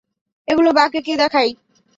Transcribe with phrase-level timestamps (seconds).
[0.47, 1.49] এগুলো বাকে, কে দেখাই।